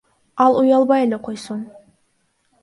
Ал 0.43 0.53
уялбай 0.61 1.01
эле 1.05 1.17
койсун. 1.27 1.61